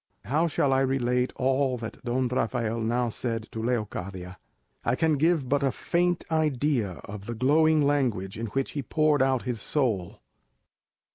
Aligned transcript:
How 0.25 0.47
shall 0.47 0.73
I 0.73 0.81
relate 0.81 1.31
all 1.35 1.77
that 1.77 2.03
Don 2.03 2.27
Rafael 2.27 2.79
now 2.79 3.09
said 3.09 3.47
to 3.51 3.59
Leocadia? 3.61 4.39
I 4.83 4.95
can 4.95 5.15
give 5.15 5.47
but 5.47 5.61
a 5.61 5.71
faint 5.71 6.23
idea 6.31 6.93
of 7.05 7.27
the 7.27 7.35
glowing 7.35 7.83
language 7.83 8.35
in 8.35 8.47
which 8.47 8.71
he 8.71 8.81
poured 8.81 9.21
out 9.21 9.43
his 9.43 9.61
soul. 9.61 10.21